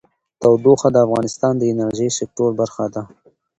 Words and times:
تودوخه 0.41 0.87
د 0.93 0.97
افغانستان 1.05 1.53
د 1.57 1.63
انرژۍ 1.71 2.09
سکتور 2.19 2.49
برخه 2.59 2.85
ده. 2.93 3.01